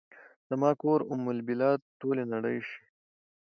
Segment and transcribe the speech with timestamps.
[0.49, 2.81] زما کور ام البلاد، ټولې نړۍ شي